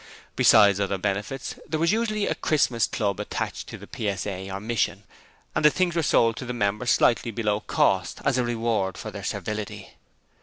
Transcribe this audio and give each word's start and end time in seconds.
Besides 0.35 0.79
other 0.79 0.97
benefits 0.97 1.53
there 1.69 1.79
was 1.79 1.91
usually 1.91 2.25
a 2.25 2.33
Christmas 2.33 2.87
Club 2.87 3.19
attached 3.19 3.67
to 3.67 3.77
the 3.77 3.85
'PSA' 3.85 4.49
or 4.49 4.59
'Mission' 4.59 5.03
and 5.53 5.63
the 5.63 5.69
things 5.69 5.95
were 5.95 6.01
sold 6.01 6.37
to 6.37 6.45
the 6.45 6.53
members 6.53 6.89
slightly 6.89 7.29
below 7.29 7.59
cost 7.59 8.19
as 8.25 8.39
a 8.39 8.43
reward 8.43 8.97
for 8.97 9.11
their 9.11 9.23
servility. 9.23 9.93